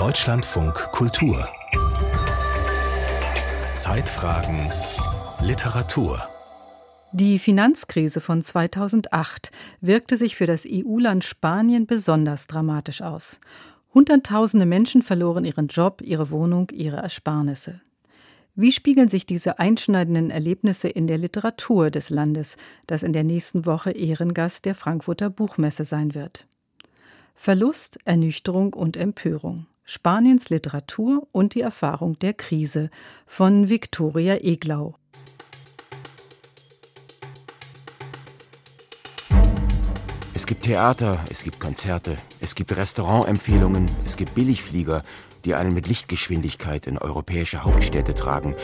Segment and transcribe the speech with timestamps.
[0.00, 1.46] Deutschlandfunk Kultur
[3.74, 4.72] Zeitfragen
[5.42, 6.26] Literatur
[7.12, 9.50] Die Finanzkrise von 2008
[9.82, 13.40] wirkte sich für das EU-Land Spanien besonders dramatisch aus.
[13.92, 17.82] Hunderttausende Menschen verloren ihren Job, ihre Wohnung, ihre Ersparnisse.
[18.54, 22.56] Wie spiegeln sich diese einschneidenden Erlebnisse in der Literatur des Landes,
[22.86, 26.46] das in der nächsten Woche Ehrengast der Frankfurter Buchmesse sein wird?
[27.34, 29.66] Verlust, Ernüchterung und Empörung.
[29.92, 32.90] Spaniens Literatur und die Erfahrung der Krise
[33.26, 34.94] von Viktoria Eglau.
[40.32, 45.02] Es gibt Theater, es gibt Konzerte, es gibt Restaurantempfehlungen, es gibt Billigflieger,
[45.44, 48.54] die einen mit Lichtgeschwindigkeit in europäische Hauptstädte tragen.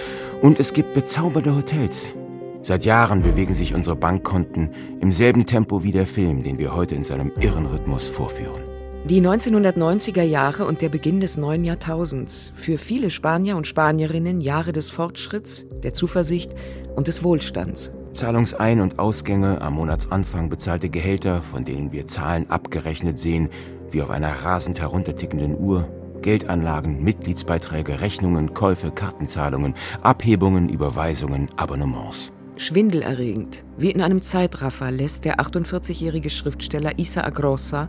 [0.42, 2.14] Und es gibt bezaubernde Hotels.
[2.62, 4.70] Seit Jahren bewegen sich unsere Bankkonten
[5.00, 8.75] im selben Tempo wie der Film, den wir heute in seinem irren Rhythmus vorführen.
[9.08, 12.50] Die 1990er Jahre und der Beginn des neuen Jahrtausends.
[12.56, 16.50] Für viele Spanier und Spanierinnen Jahre des Fortschritts, der Zuversicht
[16.96, 17.92] und des Wohlstands.
[18.12, 23.48] Zahlungsein- und Ausgänge, am Monatsanfang bezahlte Gehälter, von denen wir Zahlen abgerechnet sehen,
[23.92, 25.88] wie auf einer rasend heruntertickenden Uhr,
[26.22, 32.32] Geldanlagen, Mitgliedsbeiträge, Rechnungen, Käufe, Kartenzahlungen, Abhebungen, Überweisungen, Abonnements.
[32.56, 33.64] Schwindelerregend.
[33.76, 37.88] Wie in einem Zeitraffer lässt der 48-jährige Schriftsteller Isa Agrosa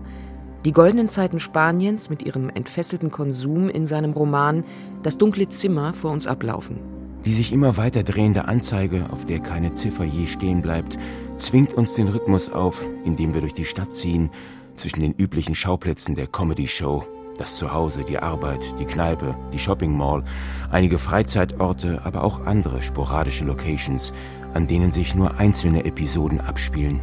[0.68, 4.66] die goldenen Zeiten Spaniens mit ihrem entfesselten Konsum in seinem Roman
[5.02, 6.78] Das dunkle Zimmer vor uns ablaufen.
[7.23, 10.98] Die sich immer weiter drehende Anzeige, auf der keine Ziffer je stehen bleibt,
[11.38, 14.30] zwingt uns den Rhythmus auf, indem wir durch die Stadt ziehen,
[14.76, 17.06] zwischen den üblichen Schauplätzen der Comedy-Show
[17.38, 20.23] das Zuhause, die Arbeit, die Kneipe, die Shopping Mall,
[20.70, 24.12] einige Freizeitorte, aber auch andere sporadische Locations,
[24.54, 27.00] an denen sich nur einzelne Episoden abspielen.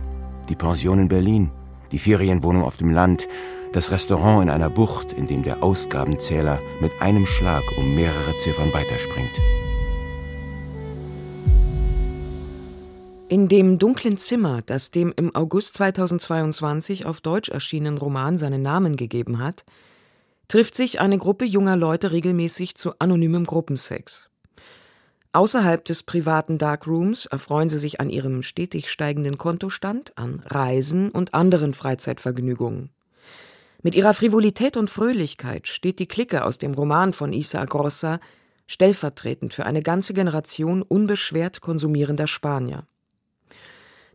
[0.50, 1.50] Die Pension in Berlin,
[1.92, 3.28] die Ferienwohnung auf dem Land,
[3.74, 8.72] das Restaurant in einer Bucht, in dem der Ausgabenzähler mit einem Schlag um mehrere Ziffern
[8.72, 9.32] weiterspringt.
[13.28, 18.94] In dem dunklen Zimmer, das dem im August 2022 auf Deutsch erschienenen Roman seinen Namen
[18.94, 19.64] gegeben hat,
[20.46, 24.30] trifft sich eine Gruppe junger Leute regelmäßig zu anonymem Gruppensex.
[25.32, 31.34] Außerhalb des privaten Darkrooms erfreuen sie sich an ihrem stetig steigenden Kontostand, an Reisen und
[31.34, 32.93] anderen Freizeitvergnügungen.
[33.84, 38.18] Mit ihrer Frivolität und Fröhlichkeit steht die Clique aus dem Roman von Isa Grossa
[38.66, 42.86] stellvertretend für eine ganze Generation unbeschwert konsumierender Spanier.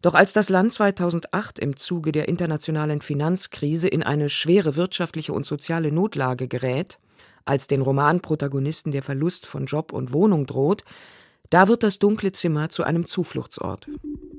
[0.02, 5.46] Doch als das Land 2008 im Zuge der internationalen Finanzkrise in eine schwere wirtschaftliche und
[5.46, 6.97] soziale Notlage gerät,
[7.46, 10.84] als den Romanprotagonisten der Verlust von Job und Wohnung droht,
[11.52, 13.88] da wird das dunkle Zimmer zu einem Zufluchtsort.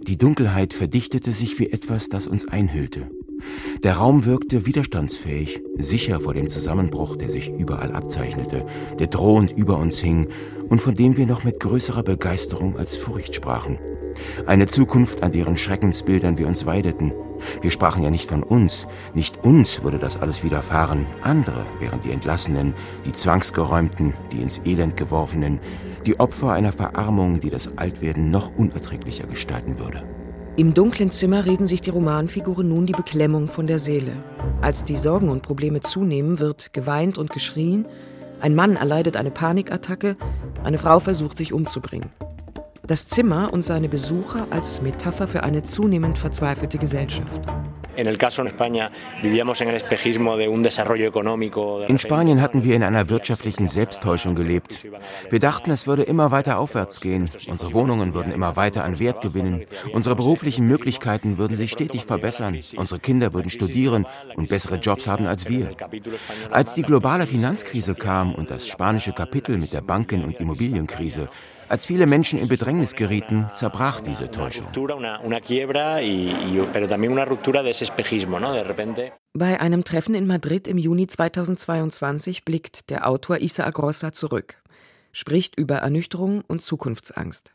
[0.02, 3.06] Die Dunkelheit verdichtete sich wie etwas, das uns einhüllte.
[3.82, 8.66] Der Raum wirkte widerstandsfähig, sicher vor dem Zusammenbruch, der sich überall abzeichnete,
[8.98, 10.28] der drohend über uns hing
[10.68, 13.78] und von dem wir noch mit größerer Begeisterung als Furcht sprachen.
[14.46, 17.12] Eine Zukunft, an deren Schreckensbildern wir uns weideten.
[17.62, 22.10] Wir sprachen ja nicht von uns, nicht uns würde das alles widerfahren, andere wären die
[22.10, 22.74] Entlassenen,
[23.04, 25.60] die Zwangsgeräumten, die ins Elend geworfenen,
[26.06, 30.02] die Opfer einer Verarmung, die das Altwerden noch unerträglicher gestalten würde.
[30.56, 34.12] Im dunklen Zimmer reden sich die Romanfiguren nun die Beklemmung von der Seele.
[34.60, 37.86] Als die Sorgen und Probleme zunehmen, wird geweint und geschrien,
[38.40, 40.16] ein Mann erleidet eine Panikattacke,
[40.64, 42.10] eine Frau versucht sich umzubringen
[42.90, 47.40] das Zimmer und seine Besucher als Metapher für eine zunehmend verzweifelte Gesellschaft.
[51.88, 54.86] In Spanien hatten wir in einer wirtschaftlichen Selbsttäuschung gelebt.
[55.28, 57.30] Wir dachten, es würde immer weiter aufwärts gehen.
[57.48, 59.66] Unsere Wohnungen würden immer weiter an Wert gewinnen.
[59.92, 62.58] Unsere beruflichen Möglichkeiten würden sich stetig verbessern.
[62.76, 65.70] Unsere Kinder würden studieren und bessere Jobs haben als wir.
[66.50, 71.28] Als die globale Finanzkrise kam und das spanische Kapitel mit der Banken- und Immobilienkrise,
[71.70, 74.66] als viele Menschen in Bedrängnis gerieten, zerbrach diese Täuschung.
[79.32, 84.56] Bei einem Treffen in Madrid im Juni 2022 blickt der Autor Isa Agrosa zurück,
[85.12, 87.52] spricht über Ernüchterung und Zukunftsangst.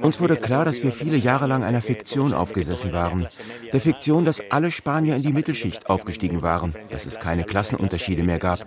[0.00, 3.26] Uns wurde klar, dass wir viele Jahre lang einer Fiktion aufgesessen waren.
[3.72, 8.38] Der Fiktion, dass alle Spanier in die Mittelschicht aufgestiegen waren, dass es keine Klassenunterschiede mehr
[8.38, 8.60] gab.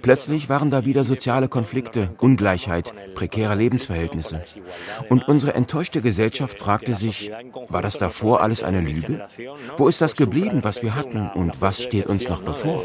[0.00, 4.44] Plötzlich waren da wieder soziale Konflikte, Ungleichheit, prekäre Lebensverhältnisse.
[5.08, 7.32] Und unsere enttäuschte Gesellschaft fragte sich,
[7.68, 9.26] war das davor alles eine Lüge?
[9.76, 12.84] Wo ist das geblieben, was wir hatten und was steht uns noch bevor?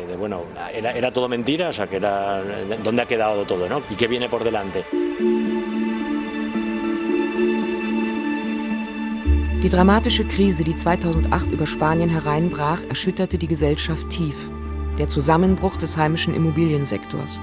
[9.64, 14.50] Die dramatische Krise, die 2008 über Spanien hereinbrach, erschütterte die Gesellschaft tief.
[14.98, 17.38] der Zusammenbruch des heimischen Immobiliensektors.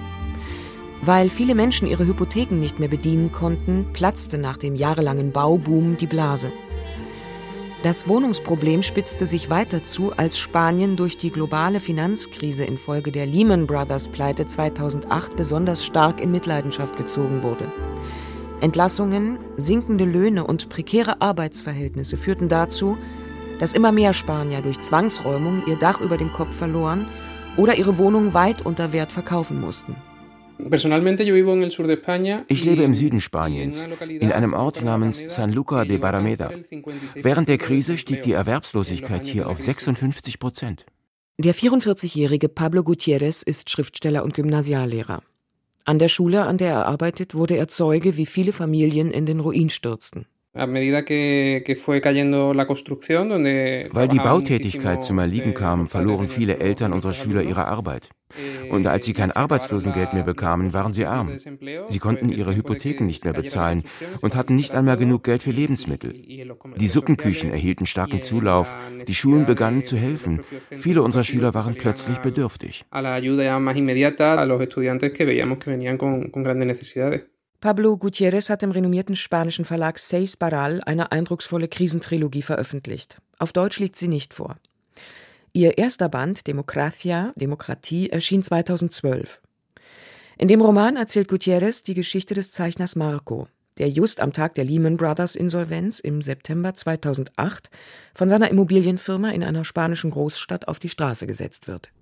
[1.02, 6.06] Weil viele Menschen ihre Hypotheken nicht mehr bedienen konnten, platzte nach dem jahrelangen Bauboom die
[6.06, 6.50] Blase.
[7.84, 13.66] Das Wohnungsproblem spitzte sich weiter zu, als Spanien durch die globale Finanzkrise infolge der Lehman
[13.66, 17.70] Brothers Pleite 2008 besonders stark in Mitleidenschaft gezogen wurde.
[18.62, 22.96] Entlassungen, sinkende Löhne und prekäre Arbeitsverhältnisse führten dazu,
[23.60, 27.06] dass immer mehr Spanier durch Zwangsräumung ihr Dach über dem Kopf verloren
[27.58, 29.94] oder ihre Wohnung weit unter Wert verkaufen mussten.
[32.48, 36.50] Ich lebe im Süden Spaniens, in einem Ort namens San Luca de Barrameda.
[37.14, 40.86] Während der Krise stieg die Erwerbslosigkeit hier auf 56 Prozent.
[41.38, 45.22] Der 44-jährige Pablo Gutierrez ist Schriftsteller und Gymnasiallehrer.
[45.84, 49.40] An der Schule, an der er arbeitet, wurde er Zeuge, wie viele Familien in den
[49.40, 50.26] Ruin stürzten.
[50.54, 50.72] Weil
[54.08, 58.10] die Bautätigkeit zum Erliegen kam, verloren viele Eltern unserer Schüler ihre Arbeit.
[58.70, 61.38] Und als sie kein Arbeitslosengeld mehr bekamen, waren sie arm.
[61.88, 63.84] Sie konnten ihre Hypotheken nicht mehr bezahlen
[64.22, 66.12] und hatten nicht einmal genug Geld für Lebensmittel.
[66.12, 68.76] Die Suppenküchen erhielten starken Zulauf,
[69.06, 70.40] die Schulen begannen zu helfen.
[70.76, 72.84] Viele unserer Schüler waren plötzlich bedürftig.
[77.60, 83.16] Pablo Gutierrez hat im renommierten spanischen Verlag Seis Baral eine eindrucksvolle Krisentrilogie veröffentlicht.
[83.38, 84.56] Auf Deutsch liegt sie nicht vor.
[85.56, 89.40] Ihr erster Band, Demokratia, Demokratie, erschien 2012.
[90.36, 93.46] In dem Roman erzählt Gutierrez die Geschichte des Zeichners Marco,
[93.78, 97.70] der just am Tag der Lehman Brothers Insolvenz im September 2008
[98.16, 101.92] von seiner Immobilienfirma in einer spanischen Großstadt auf die Straße gesetzt wird.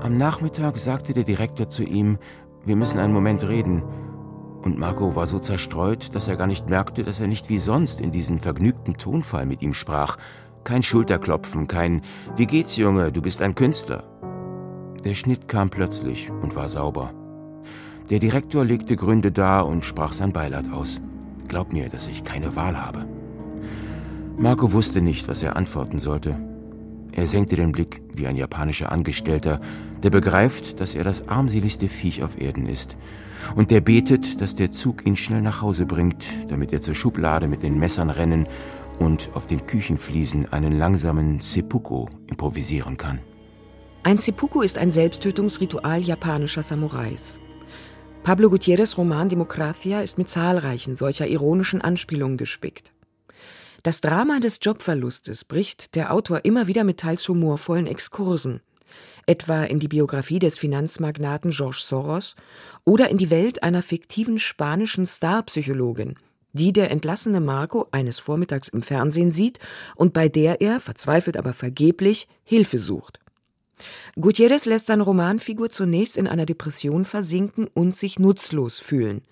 [0.00, 2.16] Am Nachmittag sagte der Direktor zu ihm,
[2.64, 3.82] wir müssen einen Moment reden.
[4.62, 8.00] Und Marco war so zerstreut, dass er gar nicht merkte, dass er nicht wie sonst
[8.00, 10.16] in diesem vergnügten Tonfall mit ihm sprach.
[10.62, 12.02] Kein Schulterklopfen, kein
[12.36, 14.04] Wie geht's, Junge, du bist ein Künstler.
[15.04, 17.12] Der Schnitt kam plötzlich und war sauber.
[18.08, 21.00] Der Direktor legte Gründe dar und sprach sein Beileid aus.
[21.48, 23.04] Glaub mir, dass ich keine Wahl habe.
[24.38, 26.51] Marco wusste nicht, was er antworten sollte.
[27.12, 29.60] Er senkte den Blick wie ein japanischer Angestellter,
[30.02, 32.96] der begreift, dass er das armseligste Viech auf Erden ist
[33.54, 37.48] und der betet, dass der Zug ihn schnell nach Hause bringt, damit er zur Schublade
[37.48, 38.46] mit den Messern rennen
[38.98, 43.20] und auf den Küchenfliesen einen langsamen Seppuku improvisieren kann.
[44.04, 47.38] Ein Seppuku ist ein Selbsttötungsritual japanischer Samurais.
[48.22, 52.92] Pablo Gutierrez Roman Demokratia ist mit zahlreichen solcher ironischen Anspielungen gespickt.
[53.82, 58.60] Das Drama des Jobverlustes bricht der Autor immer wieder mit teils humorvollen Exkursen,
[59.26, 62.36] etwa in die Biografie des Finanzmagnaten George Soros
[62.84, 66.14] oder in die Welt einer fiktiven spanischen Starpsychologin,
[66.52, 69.58] die der entlassene Marco eines Vormittags im Fernsehen sieht
[69.96, 73.18] und bei der er, verzweifelt aber vergeblich, Hilfe sucht.
[74.14, 79.22] Gutierrez lässt seine Romanfigur zunächst in einer Depression versinken und sich nutzlos fühlen.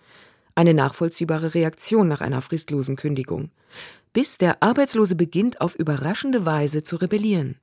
[0.56, 3.50] Eine nachvollziehbare Reaktion nach einer fristlosen Kündigung
[4.12, 7.56] bis der Arbeitslose beginnt, auf überraschende Weise zu rebellieren.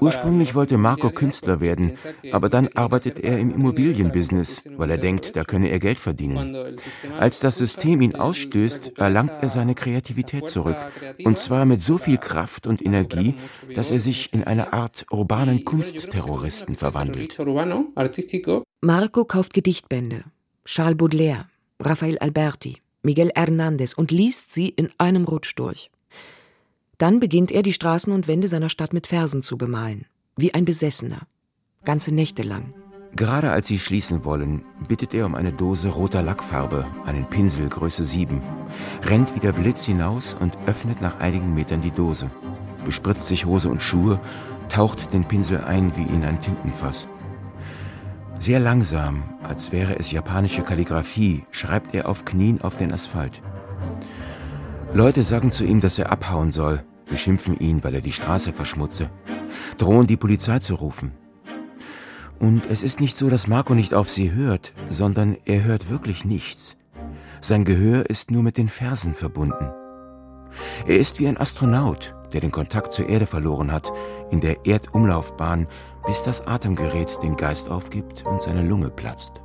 [0.00, 1.92] Ursprünglich wollte Marco Künstler werden,
[2.32, 6.78] aber dann arbeitet er im Immobilienbusiness, weil er denkt, da könne er Geld verdienen.
[7.18, 10.78] Als das System ihn ausstößt, erlangt er seine Kreativität zurück,
[11.24, 13.34] und zwar mit so viel Kraft und Energie,
[13.74, 17.38] dass er sich in eine Art urbanen Kunstterroristen verwandelt.
[18.80, 20.24] Marco kauft Gedichtbände,
[20.64, 21.48] Charles Baudelaire,
[21.80, 22.78] Raphael Alberti.
[23.06, 25.90] Miguel Hernández und liest sie in einem Rutsch durch.
[26.98, 30.64] Dann beginnt er, die Straßen und Wände seiner Stadt mit Versen zu bemalen, wie ein
[30.64, 31.26] Besessener,
[31.84, 32.74] ganze Nächte lang.
[33.14, 38.04] Gerade als sie schließen wollen, bittet er um eine Dose roter Lackfarbe, einen Pinsel Größe
[38.04, 38.42] 7,
[39.04, 42.30] rennt wie der Blitz hinaus und öffnet nach einigen Metern die Dose,
[42.84, 44.20] bespritzt sich Hose und Schuhe,
[44.68, 47.08] taucht den Pinsel ein wie in ein Tintenfass.
[48.38, 53.40] Sehr langsam, als wäre es japanische Kalligraphie, schreibt er auf Knien auf den Asphalt.
[54.92, 59.10] Leute sagen zu ihm, dass er abhauen soll, beschimpfen ihn, weil er die Straße verschmutze,
[59.78, 61.12] drohen die Polizei zu rufen.
[62.38, 66.24] Und es ist nicht so, dass Marco nicht auf sie hört, sondern er hört wirklich
[66.24, 66.76] nichts.
[67.40, 69.70] Sein Gehör ist nur mit den Fersen verbunden.
[70.86, 73.92] Er ist wie ein Astronaut, der den Kontakt zur Erde verloren hat,
[74.30, 75.66] in der Erdumlaufbahn,
[76.06, 79.42] bis das Atemgerät den Geist aufgibt und seine Lunge platzt.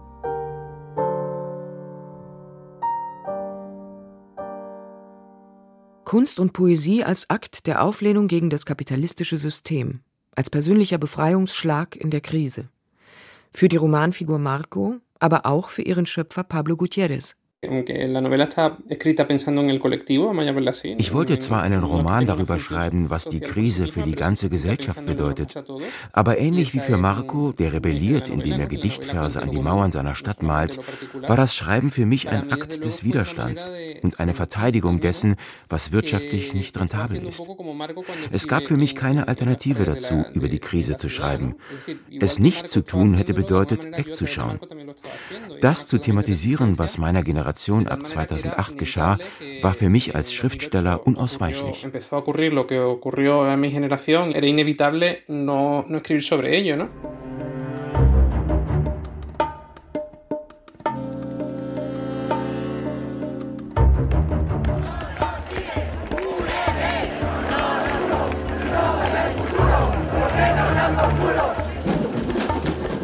[6.06, 10.01] Kunst und Poesie als Akt der Auflehnung gegen das kapitalistische System,
[10.36, 12.70] als persönlicher Befreiungsschlag in der Krise.
[13.53, 17.36] Für die Romanfigur Marco, aber auch für ihren Schöpfer Pablo Gutierrez.
[17.63, 17.70] Ich
[21.13, 25.63] wollte zwar einen Roman darüber schreiben, was die Krise für die ganze Gesellschaft bedeutet,
[26.12, 30.41] aber ähnlich wie für Marco, der rebelliert, indem er Gedichtverse an die Mauern seiner Stadt
[30.41, 30.80] malt,
[31.13, 35.36] war das Schreiben für mich ein Akt des Widerstands und eine Verteidigung dessen,
[35.70, 37.44] was wirtschaftlich nicht rentabel ist.
[38.32, 41.53] Es gab für mich keine Alternative dazu, über die Krise zu schreiben.
[42.20, 44.60] Es nicht zu tun hätte bedeutet, wegzuschauen.
[45.62, 49.17] Das zu thematisieren, was meiner Generation Generation ab 2008 geschah,
[49.62, 51.88] war für mich als Schriftsteller unausweichlich.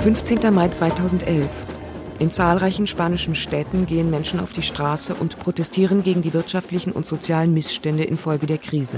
[0.08, 0.54] 15.
[0.54, 1.77] Mai 2011.
[2.20, 7.06] In zahlreichen spanischen Städten gehen Menschen auf die Straße und protestieren gegen die wirtschaftlichen und
[7.06, 8.98] sozialen Missstände infolge der Krise.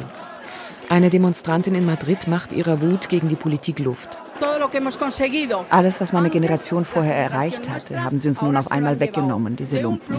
[0.87, 4.17] Eine Demonstrantin in Madrid macht ihrer Wut gegen die Politik Luft.
[5.69, 9.81] Alles, was meine Generation vorher erreicht hatte, haben sie uns nun auf einmal weggenommen, diese
[9.81, 10.15] Lumpen.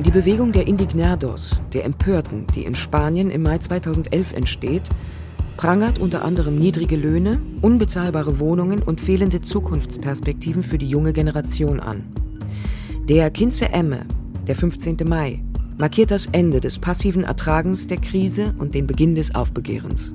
[0.00, 4.82] Die Bewegung der Indignados, der Empörten, die in Spanien im Mai 2011 entsteht,
[5.60, 12.02] prangert unter anderem niedrige Löhne, unbezahlbare Wohnungen und fehlende Zukunftsperspektiven für die junge Generation an.
[13.10, 14.06] Der Kinze Emme,
[14.46, 14.96] der 15.
[15.04, 15.44] Mai,
[15.76, 20.10] markiert das Ende des passiven Ertragens der Krise und den Beginn des Aufbegehrens.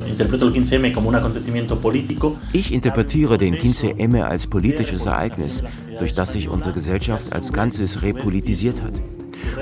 [2.53, 5.61] Ich interpretiere den Quince Emme als politisches Ereignis,
[5.99, 8.99] durch das sich unsere Gesellschaft als Ganzes repolitisiert hat.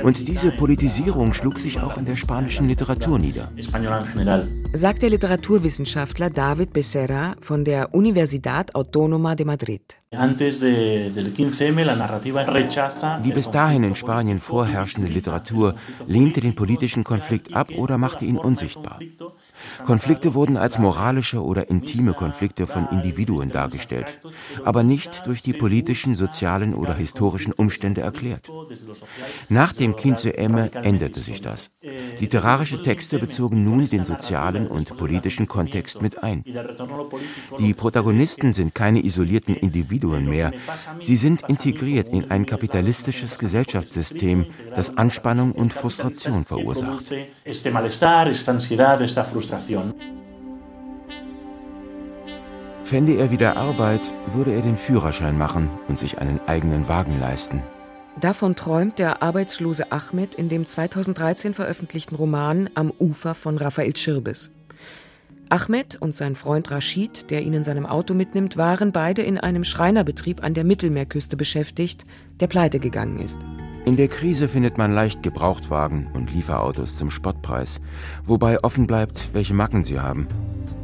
[0.01, 3.51] Und diese Politisierung schlug sich auch in der spanischen Literatur nieder.
[4.75, 9.83] Sagt der Literaturwissenschaftler David Becerra von der Universidad Autónoma de Madrid.
[13.23, 15.73] Die bis dahin in Spanien vorherrschende Literatur
[16.05, 18.99] lehnte den politischen Konflikt ab oder machte ihn unsichtbar.
[19.85, 24.19] Konflikte wurden als moralische oder intime Konflikte von Individuen dargestellt,
[24.63, 28.51] aber nicht durch die politischen, sozialen oder historischen Umstände erklärt.
[29.49, 31.71] Nach dem Quince Emme änderte sich das.
[32.19, 36.43] Literarische Texte bezogen nun den sozialen und politischen Kontext mit ein.
[37.59, 40.51] Die Protagonisten sind keine isolierten Individuen mehr,
[41.01, 47.05] sie sind integriert in ein kapitalistisches Gesellschaftssystem, das Anspannung und Frustration verursacht.
[52.83, 54.01] Fände er wieder Arbeit,
[54.33, 57.63] würde er den Führerschein machen und sich einen eigenen Wagen leisten.
[58.19, 64.51] Davon träumt der arbeitslose Ahmed in dem 2013 veröffentlichten Roman Am Ufer von Raphael Schirbes.
[65.49, 69.63] Ahmed und sein Freund Rashid, der ihn in seinem Auto mitnimmt, waren beide in einem
[69.63, 72.05] Schreinerbetrieb an der Mittelmeerküste beschäftigt,
[72.39, 73.39] der pleite gegangen ist.
[73.85, 77.81] In der Krise findet man leicht Gebrauchtwagen und Lieferautos zum Spottpreis,
[78.23, 80.27] wobei offen bleibt, welche Macken sie haben.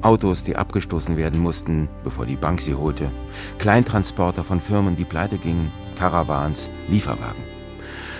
[0.01, 3.09] Autos, die abgestoßen werden mussten, bevor die Bank sie holte,
[3.57, 7.43] Kleintransporter von Firmen, die pleite gingen, Caravans, Lieferwagen.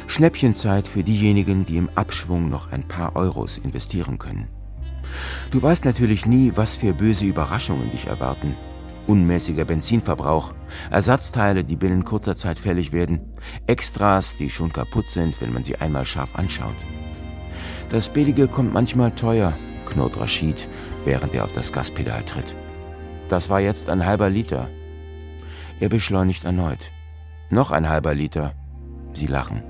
[0.07, 4.47] Schnäppchenzeit für diejenigen, die im Abschwung noch ein paar Euros investieren können.
[5.51, 8.55] Du weißt natürlich nie, was für böse Überraschungen dich erwarten
[9.09, 10.53] unmäßiger Benzinverbrauch,
[10.91, 13.19] Ersatzteile, die binnen kurzer Zeit fällig werden,
[13.65, 16.75] Extras, die schon kaputt sind, wenn man sie einmal scharf anschaut.
[17.91, 19.53] Das Billige kommt manchmal teuer,
[19.87, 20.67] knurrt Rashid,
[21.05, 22.55] während er auf das Gaspedal tritt.
[23.29, 24.67] Das war jetzt ein halber Liter.
[25.79, 26.79] Er beschleunigt erneut.
[27.49, 28.53] Noch ein halber Liter.
[29.13, 29.63] Sie lachen.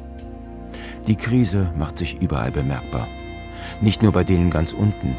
[1.08, 3.08] Die Krise macht sich überall bemerkbar.
[3.80, 5.16] Nicht nur bei denen ganz unten.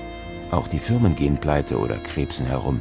[0.51, 2.81] Auch die Firmen gehen pleite oder krebsen herum.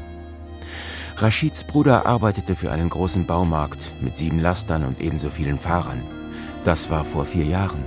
[1.17, 6.01] Rashids Bruder arbeitete für einen großen Baumarkt mit sieben Lastern und ebenso vielen Fahrern.
[6.63, 7.83] Das war vor vier Jahren.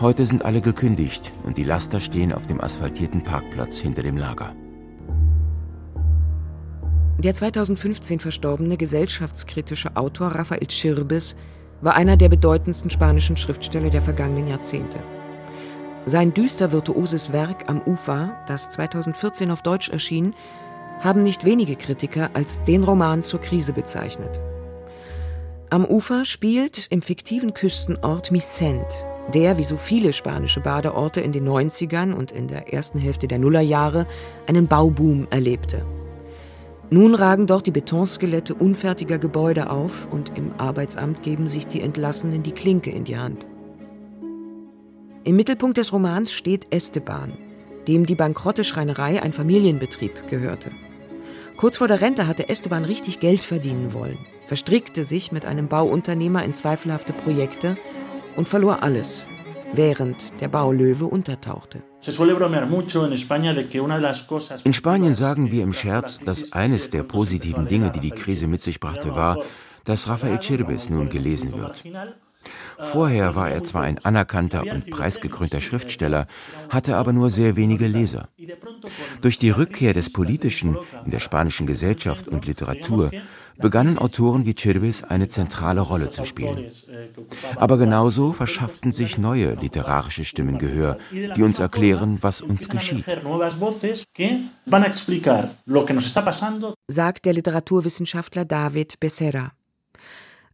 [0.00, 4.52] Heute sind alle gekündigt und die Laster stehen auf dem asphaltierten Parkplatz hinter dem Lager.
[7.18, 11.36] Der 2015 verstorbene gesellschaftskritische Autor Rafael Chirbes
[11.80, 14.98] war einer der bedeutendsten spanischen Schriftsteller der vergangenen Jahrzehnte.
[16.06, 20.34] Sein düster virtuoses Werk Am Ufer, das 2014 auf Deutsch erschien,
[21.00, 24.38] haben nicht wenige Kritiker als den Roman zur Krise bezeichnet.
[25.70, 28.86] Am Ufer spielt im fiktiven Küstenort Micent,
[29.32, 33.38] der wie so viele spanische Badeorte in den 90ern und in der ersten Hälfte der
[33.38, 34.06] Nullerjahre
[34.46, 35.86] einen Bauboom erlebte.
[36.90, 42.42] Nun ragen dort die Betonskelette unfertiger Gebäude auf und im Arbeitsamt geben sich die Entlassenen
[42.42, 43.46] die Klinke in die Hand.
[45.26, 47.32] Im Mittelpunkt des Romans steht Esteban,
[47.88, 50.70] dem die bankrotte Schreinerei ein Familienbetrieb gehörte.
[51.56, 56.44] Kurz vor der Rente hatte Esteban richtig Geld verdienen wollen, verstrickte sich mit einem Bauunternehmer
[56.44, 57.78] in zweifelhafte Projekte
[58.36, 59.24] und verlor alles,
[59.72, 61.82] während der Baulöwe untertauchte.
[64.64, 68.60] In Spanien sagen wir im Scherz, dass eines der positiven Dinge, die die Krise mit
[68.60, 69.42] sich brachte, war,
[69.86, 71.82] dass Rafael Chirbis nun gelesen wird.
[72.78, 76.26] Vorher war er zwar ein anerkannter und preisgekrönter Schriftsteller,
[76.68, 78.28] hatte aber nur sehr wenige Leser.
[79.20, 83.10] Durch die Rückkehr des Politischen in der spanischen Gesellschaft und Literatur
[83.58, 86.68] begannen Autoren wie Chirbis eine zentrale Rolle zu spielen.
[87.56, 93.04] Aber genauso verschafften sich neue literarische Stimmen Gehör, die uns erklären, was uns geschieht.
[96.88, 99.52] Sagt der Literaturwissenschaftler David Becerra.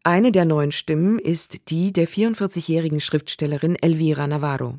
[0.02, 4.78] Eine der neuen Stimmen ist die der 44-jährigen Schriftstellerin Elvira Navarro.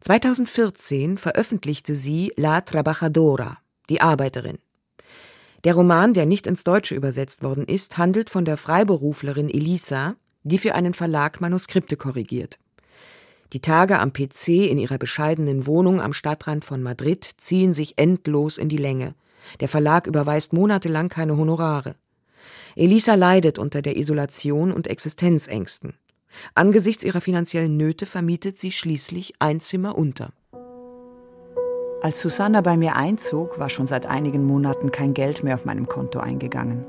[0.00, 3.58] 2014 veröffentlichte sie La Trabajadora,
[3.90, 4.56] die Arbeiterin.
[5.64, 10.56] Der Roman, der nicht ins Deutsche übersetzt worden ist, handelt von der Freiberuflerin Elisa, die
[10.56, 12.58] für einen Verlag Manuskripte korrigiert.
[13.52, 18.56] Die Tage am PC in ihrer bescheidenen Wohnung am Stadtrand von Madrid ziehen sich endlos
[18.56, 19.14] in die Länge.
[19.60, 21.96] Der Verlag überweist monatelang keine Honorare.
[22.78, 25.94] Elisa leidet unter der Isolation und Existenzängsten.
[26.54, 30.34] Angesichts ihrer finanziellen Nöte vermietet sie schließlich ein Zimmer unter.
[32.02, 35.88] Als Susanna bei mir einzog, war schon seit einigen Monaten kein Geld mehr auf meinem
[35.88, 36.84] Konto eingegangen.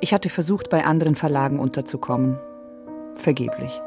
[0.00, 2.38] Ich hatte versucht, bei anderen Verlagen unterzukommen.
[3.14, 3.78] Vergeblich.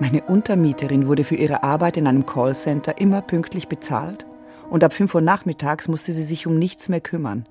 [0.00, 4.24] Meine Untermieterin wurde für ihre Arbeit in einem Callcenter immer pünktlich bezahlt
[4.70, 7.46] und ab 5 Uhr nachmittags musste sie sich um nichts mehr kümmern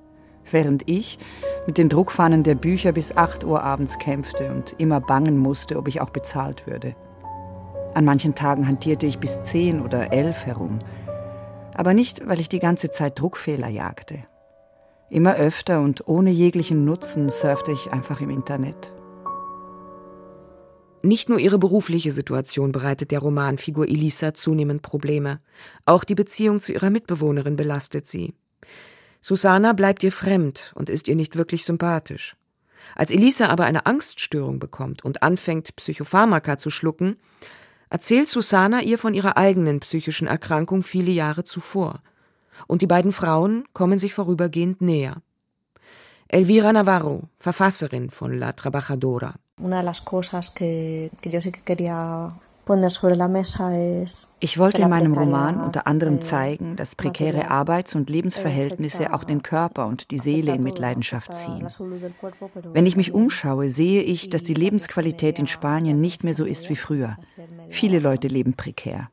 [0.52, 1.18] während ich
[1.65, 5.88] mit den Druckfahnen der Bücher bis 8 Uhr abends kämpfte und immer bangen musste, ob
[5.88, 6.96] ich auch bezahlt würde.
[7.93, 10.79] An manchen Tagen hantierte ich bis 10 oder 11 herum,
[11.74, 14.20] aber nicht, weil ich die ganze Zeit Druckfehler jagte.
[15.10, 18.91] Immer öfter und ohne jeglichen Nutzen surfte ich einfach im Internet.
[21.05, 25.41] Nicht nur ihre berufliche Situation bereitet der Romanfigur Elisa zunehmend Probleme,
[25.85, 28.33] auch die Beziehung zu ihrer Mitbewohnerin belastet sie.
[29.25, 32.36] Susanna bleibt ihr fremd und ist ihr nicht wirklich sympathisch.
[32.94, 37.16] Als Elisa aber eine Angststörung bekommt und anfängt, Psychopharmaka zu schlucken,
[37.90, 42.01] erzählt Susanna ihr von ihrer eigenen psychischen Erkrankung viele Jahre zuvor.
[42.68, 45.22] Und die beiden Frauen kommen sich vorübergehend näher.
[46.27, 49.36] Elvira Navarro, Verfasserin von La Trabajadora.
[54.40, 59.44] Ich wollte in meinem Roman unter anderem zeigen, dass prekäre Arbeits- und Lebensverhältnisse auch den
[59.44, 61.68] Körper und die Seele in Mitleidenschaft ziehen.
[62.72, 66.70] Wenn ich mich umschaue, sehe ich, dass die Lebensqualität in Spanien nicht mehr so ist
[66.70, 67.18] wie früher.
[67.70, 69.10] Viele Leute leben prekär.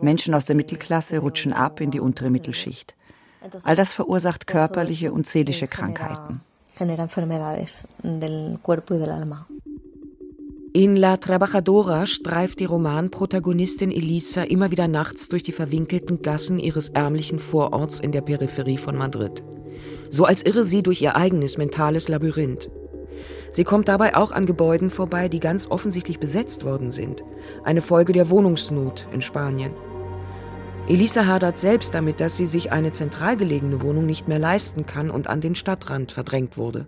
[0.00, 2.96] Menschen aus der Mittelklasse rutschen ab in die untere Mittelschicht.
[3.64, 6.40] All das verursacht körperliche und seelische Krankheiten.
[10.72, 16.90] In La Trabajadora streift die Romanprotagonistin Elisa immer wieder nachts durch die verwinkelten Gassen ihres
[16.90, 19.42] ärmlichen Vororts in der Peripherie von Madrid.
[20.10, 22.70] So als irre sie durch ihr eigenes mentales Labyrinth.
[23.50, 27.24] Sie kommt dabei auch an Gebäuden vorbei, die ganz offensichtlich besetzt worden sind.
[27.64, 29.72] Eine Folge der Wohnungsnot in Spanien.
[30.86, 35.10] Elisa hadert selbst damit, dass sie sich eine zentral gelegene Wohnung nicht mehr leisten kann
[35.10, 36.86] und an den Stadtrand verdrängt wurde.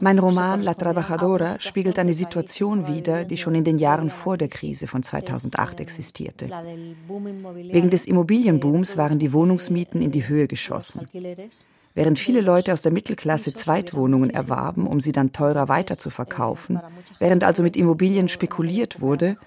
[0.00, 4.46] Mein Roman La Trabajadora spiegelt eine Situation wider, die schon in den Jahren vor der
[4.46, 6.48] Krise von 2008 existierte.
[6.48, 11.08] Wegen des Immobilienbooms waren die Wohnungsmieten in die Höhe geschossen.
[11.94, 16.78] Während viele Leute aus der Mittelklasse Zweitwohnungen erwarben, um sie dann teurer weiterzuverkaufen,
[17.18, 19.38] während also mit Immobilien spekuliert wurde,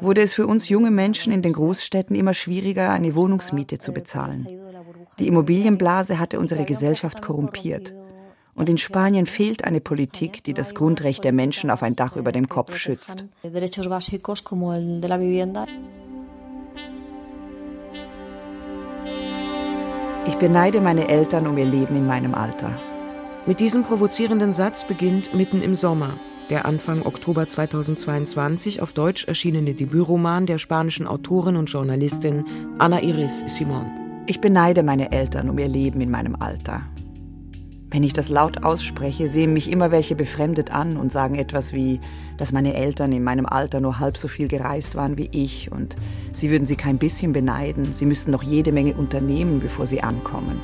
[0.00, 4.46] wurde es für uns junge Menschen in den Großstädten immer schwieriger, eine Wohnungsmiete zu bezahlen.
[5.18, 7.92] Die Immobilienblase hatte unsere Gesellschaft korrumpiert.
[8.54, 12.32] Und in Spanien fehlt eine Politik, die das Grundrecht der Menschen auf ein Dach über
[12.32, 13.24] dem Kopf schützt.
[20.26, 22.70] Ich beneide meine Eltern um ihr Leben in meinem Alter.
[23.46, 26.10] Mit diesem provozierenden Satz beginnt mitten im Sommer
[26.50, 32.44] der Anfang Oktober 2022 auf Deutsch erschienene Debütroman der spanischen Autorin und Journalistin
[32.78, 33.86] Ana Iris Simon.
[34.26, 36.82] Ich beneide meine Eltern um ihr Leben in meinem Alter.
[37.90, 42.00] Wenn ich das laut ausspreche, sehen mich immer welche befremdet an und sagen etwas wie,
[42.36, 45.96] dass meine Eltern in meinem Alter nur halb so viel gereist waren wie ich und
[46.32, 50.60] sie würden sie kein bisschen beneiden, sie müssten noch jede Menge unternehmen, bevor sie ankommen.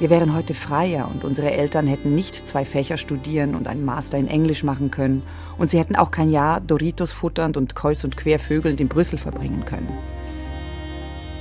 [0.00, 4.18] Wir wären heute freier und unsere Eltern hätten nicht zwei Fächer studieren und einen Master
[4.18, 5.22] in Englisch machen können
[5.56, 9.18] und sie hätten auch kein Jahr Doritos futternd und kreuz und quer vögelnd in Brüssel
[9.18, 9.88] verbringen können.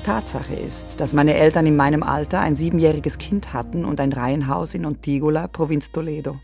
[0.06, 4.76] Tatsache ist, dass meine Eltern in meinem Alter ein siebenjähriges Kind hatten und ein Reihenhaus
[4.76, 6.40] in Ontigola, Provinz Toledo.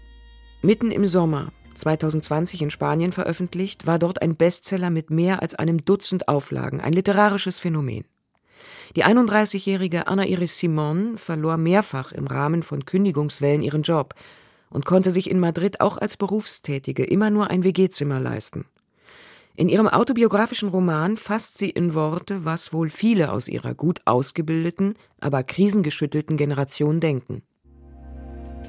[0.61, 5.83] Mitten im Sommer 2020 in Spanien veröffentlicht, war dort ein Bestseller mit mehr als einem
[5.85, 8.05] Dutzend Auflagen, ein literarisches Phänomen.
[8.95, 14.15] Die 31-jährige Anna Iris Simon verlor mehrfach im Rahmen von Kündigungswellen ihren Job
[14.69, 18.65] und konnte sich in Madrid auch als Berufstätige immer nur ein WG-Zimmer leisten.
[19.55, 24.93] In ihrem autobiografischen Roman fasst sie in Worte, was wohl viele aus ihrer gut ausgebildeten,
[25.19, 27.43] aber krisengeschüttelten Generation denken.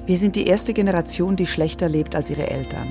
[0.05, 2.87] Wir sind die erste Generation, die schlechter lebt als ihre Eltern.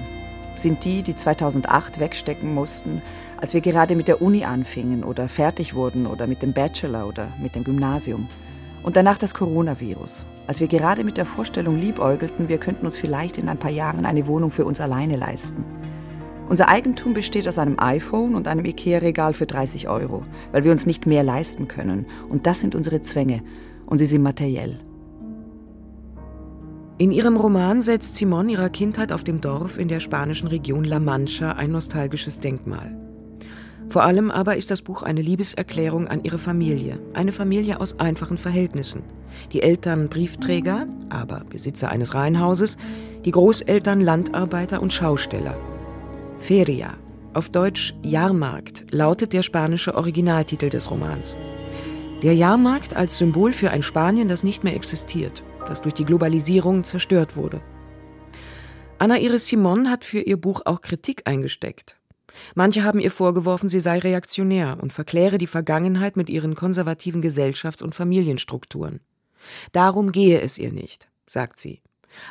[0.56, 3.02] Sind die, die 2008 wegstecken mussten,
[3.40, 7.28] als wir gerade mit der Uni anfingen oder fertig wurden oder mit dem Bachelor oder
[7.42, 8.28] mit dem Gymnasium.
[8.82, 13.38] Und danach das Coronavirus, als wir gerade mit der Vorstellung liebäugelten, wir könnten uns vielleicht
[13.38, 15.64] in ein paar Jahren eine Wohnung für uns alleine leisten.
[16.48, 20.84] Unser Eigentum besteht aus einem iPhone und einem IKEA-Regal für 30 Euro, weil wir uns
[20.84, 22.06] nicht mehr leisten können.
[22.28, 23.42] Und das sind unsere Zwänge.
[23.86, 24.78] Und sie sind materiell.
[26.98, 30.98] In ihrem Roman setzt Simon ihrer Kindheit auf dem Dorf in der spanischen Region La
[30.98, 33.09] Mancha ein nostalgisches Denkmal.
[33.90, 38.38] Vor allem aber ist das Buch eine Liebeserklärung an ihre Familie, eine Familie aus einfachen
[38.38, 39.02] Verhältnissen.
[39.52, 42.76] Die Eltern Briefträger, aber Besitzer eines Reihenhauses,
[43.24, 45.58] die Großeltern Landarbeiter und Schausteller.
[46.38, 46.94] Feria,
[47.34, 51.36] auf Deutsch Jahrmarkt, lautet der spanische Originaltitel des Romans.
[52.22, 56.84] Der Jahrmarkt als Symbol für ein Spanien, das nicht mehr existiert, das durch die Globalisierung
[56.84, 57.60] zerstört wurde.
[59.00, 61.99] Anna Iris Simon hat für ihr Buch auch Kritik eingesteckt.
[62.54, 67.82] Manche haben ihr vorgeworfen, sie sei reaktionär und verkläre die Vergangenheit mit ihren konservativen Gesellschafts-
[67.82, 69.00] und Familienstrukturen.
[69.72, 71.80] Darum gehe es ihr nicht, sagt sie.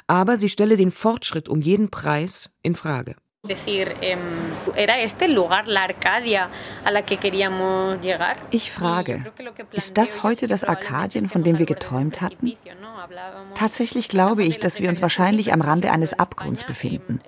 [0.07, 3.15] Aber sie stelle den Fortschritt um jeden Preis in Frage.
[8.51, 9.25] Ich frage,
[9.71, 12.53] ist das heute das Arkadien, von dem wir geträumt hatten?
[13.55, 17.21] Tatsächlich glaube ich, dass wir uns wahrscheinlich am Rande eines Abgrunds befinden.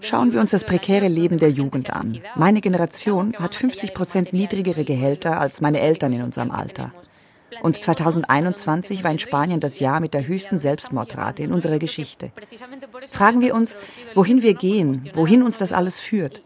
[0.00, 2.20] Schauen wir uns das prekäre Leben der Jugend an.
[2.36, 6.92] Meine Generation hat 50 Prozent niedrigere Gehälter als meine Eltern in unserem Alter.
[7.62, 12.32] Und 2021 war in Spanien das Jahr mit der höchsten Selbstmordrate in unserer Geschichte.
[13.08, 13.76] Fragen wir uns,
[14.14, 16.42] wohin wir gehen, wohin uns das alles führt.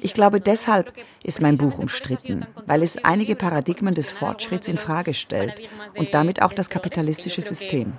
[0.00, 5.14] Ich glaube, deshalb ist mein Buch umstritten, weil es einige Paradigmen des Fortschritts in Frage
[5.14, 5.60] stellt
[5.96, 7.92] und damit auch das kapitalistische System.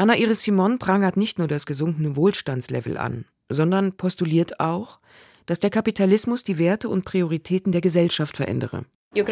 [0.00, 5.00] Anna Iris Simon prangert nicht nur das gesunkene Wohlstandslevel an, sondern postuliert auch,
[5.46, 8.84] dass der Kapitalismus die Werte und Prioritäten der Gesellschaft verändere.
[9.12, 9.24] Ich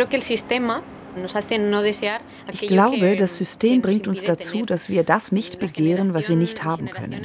[2.66, 6.90] glaube, das System bringt uns dazu, dass wir das nicht begehren, was wir nicht haben
[6.90, 7.24] können.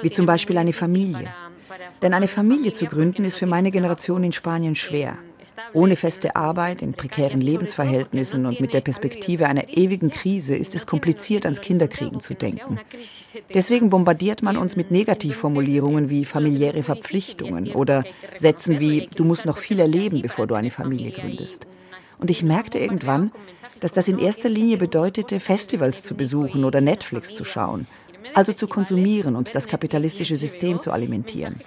[0.00, 1.28] Wie zum Beispiel eine Familie.
[2.00, 5.18] Denn eine Familie zu gründen ist für meine Generation in Spanien schwer.
[5.72, 10.86] Ohne feste Arbeit, in prekären Lebensverhältnissen und mit der Perspektive einer ewigen Krise ist es
[10.86, 12.78] kompliziert, ans Kinderkriegen zu denken.
[13.52, 18.04] Deswegen bombardiert man uns mit Negativformulierungen wie familiäre Verpflichtungen oder
[18.36, 21.66] Sätzen wie du musst noch viel erleben, bevor du eine Familie gründest.
[22.18, 23.30] Und ich merkte irgendwann,
[23.80, 27.86] dass das in erster Linie bedeutete, Festivals zu besuchen oder Netflix zu schauen,
[28.34, 31.60] also zu konsumieren und das kapitalistische System zu alimentieren.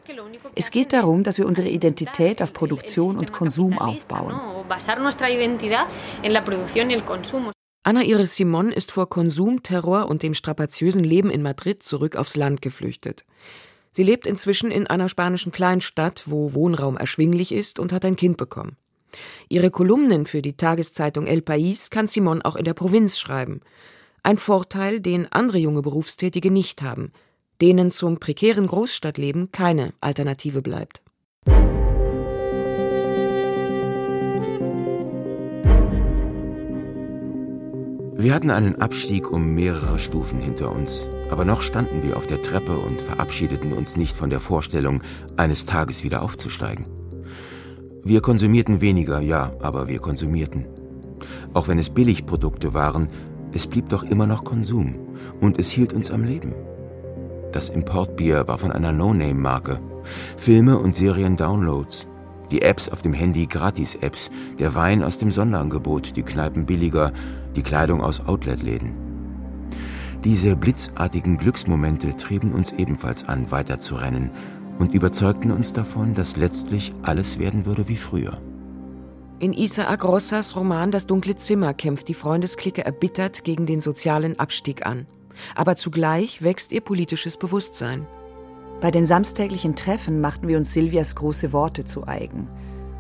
[0.56, 4.40] Es geht darum, dass wir unsere Identität auf Produktion und Konsum aufbauen.
[7.84, 12.36] Anna Iris Simon ist vor Konsum, Terror und dem strapaziösen Leben in Madrid zurück aufs
[12.36, 13.26] Land geflüchtet.
[13.92, 18.38] Sie lebt inzwischen in einer spanischen Kleinstadt, wo Wohnraum erschwinglich ist und hat ein Kind
[18.38, 18.78] bekommen.
[19.50, 23.62] Ihre Kolumnen für die Tageszeitung El País kann Simon auch in der Provinz schreiben.
[24.24, 27.12] Ein Vorteil, den andere junge Berufstätige nicht haben,
[27.60, 31.02] denen zum prekären Großstadtleben keine Alternative bleibt.
[38.14, 42.44] Wir hatten einen Abstieg um mehrere Stufen hinter uns, aber noch standen wir auf der
[42.44, 45.02] Treppe und verabschiedeten uns nicht von der Vorstellung,
[45.36, 46.86] eines Tages wieder aufzusteigen.
[48.04, 50.68] Wir konsumierten weniger, ja, aber wir konsumierten.
[51.56, 53.10] Auch wenn es Billigprodukte waren,
[53.54, 54.96] es blieb doch immer noch Konsum
[55.40, 56.54] und es hielt uns am Leben.
[57.52, 59.80] Das Importbier war von einer No-Name-Marke.
[60.38, 62.08] Filme und Serien-Downloads.
[62.50, 64.30] Die Apps auf dem Handy Gratis-Apps.
[64.60, 67.12] Der Wein aus dem Sonderangebot, die Kneipen billiger,
[67.56, 68.94] die Kleidung aus Outlet-Läden.
[70.24, 74.30] Diese blitzartigen Glücksmomente trieben uns ebenfalls an, weiterzurennen
[74.78, 78.40] und überzeugten uns davon, dass letztlich alles werden würde wie früher.
[79.42, 84.86] In Isaac Rossas Roman Das dunkle Zimmer kämpft die Freundesklicke erbittert gegen den sozialen Abstieg
[84.86, 85.08] an.
[85.56, 88.06] Aber zugleich wächst ihr politisches Bewusstsein.
[88.82, 92.50] Bei den samstäglichen Treffen machten wir uns Silvias große Worte zu eigen.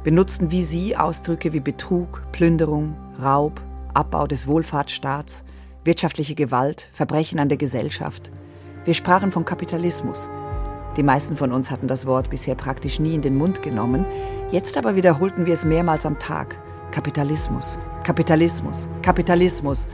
[0.04, 3.62] benutzten wie sie Ausdrücke wie Betrug, Plünderung, Raub,
[3.94, 5.44] Abbau des Wohlfahrtsstaats,
[5.84, 8.32] wirtschaftliche Gewalt, Verbrechen an der Gesellschaft.
[8.84, 10.28] Wir sprachen von Kapitalismus.
[10.98, 14.06] Die meisten von uns hatten das Wort bisher praktisch nie in den Mund genommen,
[14.52, 16.60] jetzt aber wiederholten wir es mehrmals am Tag.
[16.92, 19.88] Kapitalismus, Kapitalismus, Kapitalismus.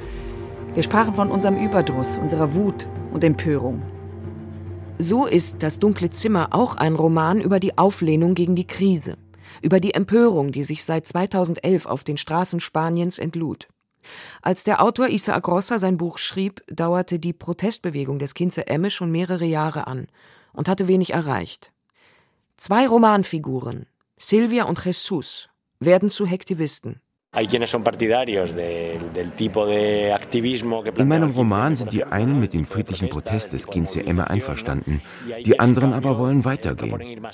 [0.74, 3.84] Wir sprachen von unserem Überdruss, unserer Wut und Empörung.
[4.98, 9.18] So ist Das dunkle Zimmer auch ein Roman über die Auflehnung gegen die Krise,
[9.62, 13.68] über die Empörung, die sich seit 2011 auf den Straßen Spaniens entlud.
[14.42, 19.12] Als der Autor Isaac Rossa sein Buch schrieb, dauerte die Protestbewegung des Kinze Emme schon
[19.12, 20.08] mehrere Jahre an
[20.58, 21.72] und hatte wenig erreicht.
[22.58, 23.86] Zwei Romanfiguren,
[24.18, 27.00] Silvia und Jesus, werden zu Hektivisten.
[30.98, 35.02] In meinem Roman sind die einen mit dem friedlichen Protest des Quince Emme einverstanden,
[35.46, 37.28] die anderen aber wollen weitergehen.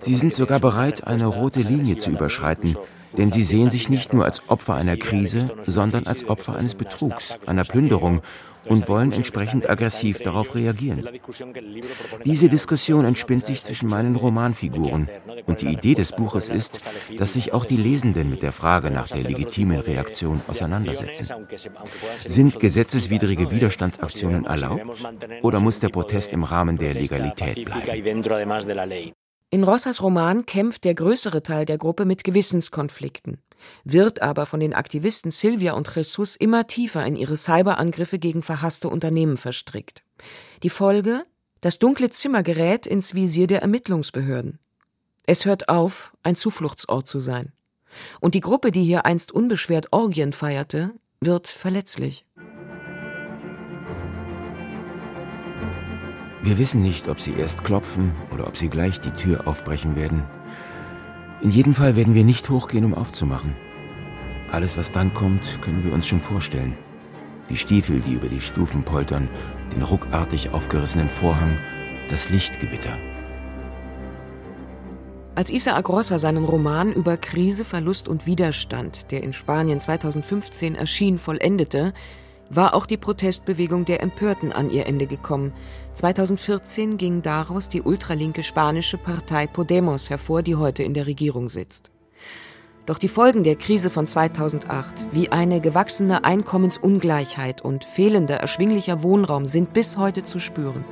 [0.00, 2.78] Sie sind sogar bereit, eine rote Linie zu überschreiten,
[3.18, 7.36] denn sie sehen sich nicht nur als Opfer einer Krise, sondern als Opfer eines Betrugs,
[7.44, 8.22] einer Plünderung
[8.66, 11.08] und wollen entsprechend aggressiv darauf reagieren.
[12.24, 15.08] Diese Diskussion entspinnt sich zwischen meinen Romanfiguren
[15.46, 16.80] und die Idee des Buches ist,
[17.16, 21.28] dass sich auch die Lesenden mit der Frage nach der legitimen Reaktion auseinandersetzen.
[22.24, 24.86] Sind gesetzeswidrige Widerstandsaktionen erlaubt
[25.42, 28.22] oder muss der Protest im Rahmen der Legalität bleiben?
[29.50, 33.36] In Rossas Roman kämpft der größere Teil der Gruppe mit Gewissenskonflikten,
[33.84, 38.88] wird aber von den Aktivisten Silvia und Jesus immer tiefer in ihre Cyberangriffe gegen verhasste
[38.88, 40.02] Unternehmen verstrickt.
[40.62, 41.24] Die Folge?
[41.60, 44.58] Das dunkle Zimmer gerät ins Visier der Ermittlungsbehörden.
[45.26, 47.52] Es hört auf, ein Zufluchtsort zu sein.
[48.20, 52.24] Und die Gruppe, die hier einst unbeschwert Orgien feierte, wird verletzlich.
[56.42, 60.24] Wir wissen nicht, ob sie erst klopfen oder ob sie gleich die Tür aufbrechen werden.
[61.42, 63.56] In jedem Fall werden wir nicht hochgehen, um aufzumachen.
[64.52, 66.76] Alles, was dann kommt, können wir uns schon vorstellen.
[67.48, 69.28] Die Stiefel, die über die Stufen poltern,
[69.74, 71.58] den ruckartig aufgerissenen Vorhang,
[72.10, 72.96] das Lichtgewitter.
[75.34, 81.18] Als Isaac Rossa seinen Roman über Krise, Verlust und Widerstand, der in Spanien 2015 erschien,
[81.18, 81.92] vollendete,
[82.50, 85.52] war auch die Protestbewegung der Empörten an ihr Ende gekommen.
[85.94, 91.90] 2014 ging daraus die ultralinke spanische Partei Podemos hervor, die heute in der Regierung sitzt.
[92.84, 99.46] Doch die Folgen der Krise von 2008, wie eine gewachsene Einkommensungleichheit und fehlender erschwinglicher Wohnraum,
[99.46, 100.84] sind bis heute zu spüren.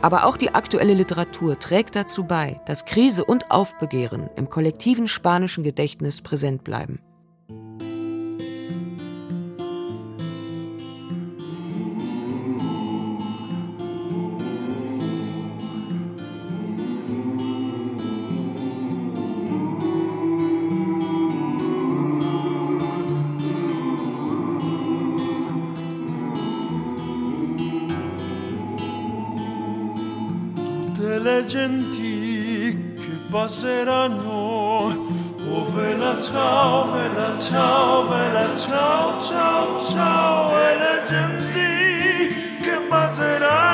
[0.00, 5.64] Aber auch die aktuelle Literatur trägt dazu bei, dass Krise und Aufbegehren im kollektiven spanischen
[5.64, 7.00] Gedächtnis präsent bleiben.
[31.46, 35.10] Genti che passeranno.
[35.50, 43.71] Oh vela ciao, vela ciao, vela ciao, ciao, ciao, e le genti che passeranno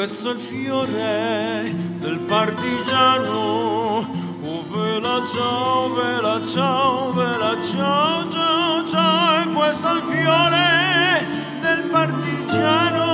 [0.00, 3.98] Questo è il fiore del partigiano.
[4.40, 9.42] Oh, vela ciao, vela ciao, vela ciao, ciao, ciao.
[9.42, 11.26] E questo è il fiore
[11.60, 13.06] del partigiano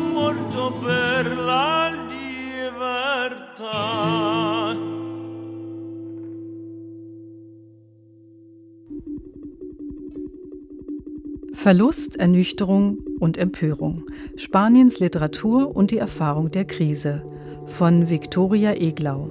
[0.00, 3.38] morto per la libertà.
[11.62, 14.04] Verlust, Ernüchterung und Empörung.
[14.36, 17.22] Spaniens Literatur und die Erfahrung der Krise
[17.66, 19.30] von Viktoria Eglau.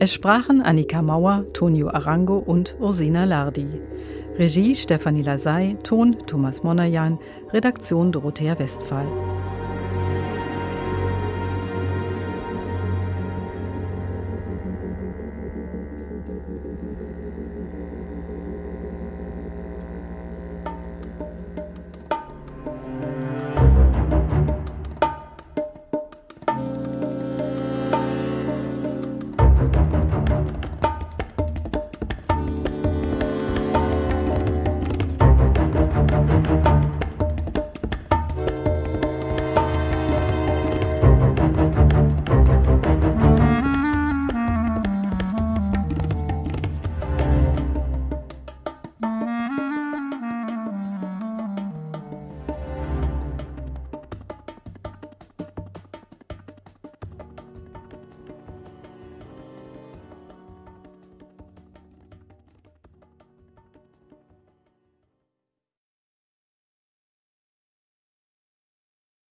[0.00, 3.68] Es sprachen Annika Mauer, Tonio Arango und Ursina Lardi.
[4.38, 7.18] Regie Stefanie Lasey, Ton Thomas Monajan,
[7.52, 9.06] Redaktion Dorothea Westphal.